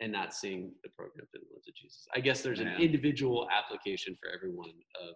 and 0.00 0.10
not 0.10 0.32
seeing 0.32 0.72
the 0.82 0.88
program 0.96 1.26
through 1.30 1.40
the 1.40 1.54
lens 1.54 1.68
of 1.68 1.74
jesus 1.74 2.06
i 2.16 2.20
guess 2.20 2.40
there's 2.40 2.60
an 2.60 2.72
individual 2.80 3.46
application 3.54 4.16
for 4.18 4.30
everyone 4.34 4.72
of 5.06 5.14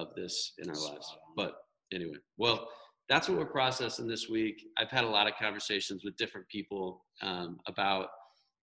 of 0.00 0.14
this 0.14 0.52
in 0.58 0.70
our 0.70 0.76
lives 0.76 1.16
but 1.36 1.54
anyway 1.92 2.16
well 2.38 2.68
that's 3.08 3.28
what 3.28 3.38
we're 3.38 3.44
processing 3.44 4.06
this 4.06 4.28
week. 4.28 4.62
I've 4.78 4.90
had 4.90 5.04
a 5.04 5.08
lot 5.08 5.26
of 5.26 5.34
conversations 5.40 6.02
with 6.04 6.16
different 6.16 6.48
people 6.48 7.04
um, 7.20 7.58
about 7.66 8.08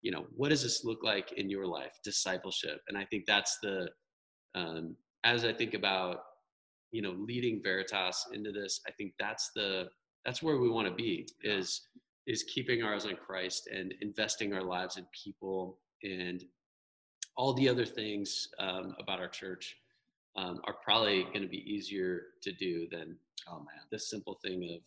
you 0.03 0.11
know 0.11 0.27
what 0.37 0.51
does 0.51 0.63
this 0.63 0.85
look 0.85 1.03
like 1.03 1.33
in 1.33 1.49
your 1.49 1.67
life 1.67 1.99
discipleship? 2.05 2.81
And 2.89 2.99
i 2.99 3.05
think 3.07 3.25
that's 3.27 3.59
the 3.63 3.89
um, 4.55 4.95
as 5.25 5.45
i 5.45 5.53
think 5.53 5.75
about 5.75 6.19
you 6.93 7.03
know 7.03 7.15
leading 7.19 7.61
veritas 7.63 8.25
into 8.33 8.53
this 8.53 8.81
i 8.87 8.93
think 8.93 9.13
that's 9.19 9.51
the 9.57 9.89
that's 10.25 10.43
where 10.43 10.59
we 10.59 10.71
want 10.71 10.87
to 10.87 10.95
be 10.95 11.27
is 11.43 11.89
is 12.27 12.45
keeping 12.45 12.83
our 12.83 12.95
eyes 12.95 13.07
on 13.07 13.17
christ 13.17 13.69
and 13.75 13.93
investing 14.01 14.53
our 14.53 14.63
lives 14.63 14.97
in 14.97 15.05
people 15.25 15.79
and 16.03 16.45
all 17.37 17.53
the 17.55 17.69
other 17.69 17.85
things 17.85 18.49
um, 18.61 18.95
about 19.01 19.19
our 19.19 19.29
church 19.29 19.77
um, 20.37 20.61
are 20.67 20.77
probably 20.85 21.25
going 21.25 21.43
to 21.43 21.49
be 21.49 21.65
easier 21.69 22.23
to 22.43 22.53
do 22.53 22.87
than 22.93 23.17
oh 23.49 23.59
man, 23.59 23.83
this 23.91 24.11
simple 24.11 24.39
thing 24.45 24.63
of 24.75 24.81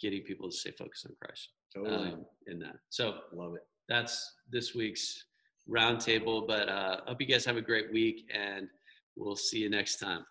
getting 0.00 0.22
people 0.22 0.48
to 0.50 0.56
stay 0.56 0.70
focused 0.70 1.06
on 1.06 1.12
christ 1.20 1.48
totally. 1.74 2.10
um, 2.12 2.24
in 2.46 2.58
that. 2.60 2.76
So 2.88 3.18
love 3.32 3.54
it. 3.54 3.66
that's 3.88 4.34
this 4.50 4.74
week's 4.74 5.24
roundtable 5.68 6.46
but 6.46 6.68
uh, 6.68 7.00
hope 7.06 7.20
you 7.20 7.26
guys 7.26 7.44
have 7.44 7.56
a 7.56 7.62
great 7.62 7.92
week 7.92 8.30
and 8.34 8.68
we'll 9.16 9.36
see 9.36 9.58
you 9.58 9.68
next 9.70 9.96
time 9.96 10.24